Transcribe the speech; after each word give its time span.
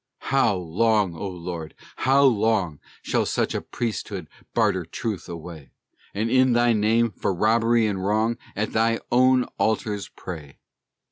How 0.31 0.55
long, 0.55 1.13
O 1.15 1.27
Lord! 1.27 1.75
how 1.97 2.23
long 2.23 2.79
Shall 3.03 3.27
such 3.27 3.53
a 3.53 3.61
priesthood 3.61 4.27
barter 4.55 4.83
truth 4.83 5.29
away, 5.29 5.73
And 6.15 6.27
in 6.31 6.53
Thy 6.53 6.73
name, 6.73 7.11
for 7.11 7.31
robbery 7.31 7.85
and 7.85 8.03
wrong 8.03 8.39
At 8.55 8.73
Thy 8.73 8.99
own 9.11 9.43
altars 9.59 10.09
pray? 10.09 10.57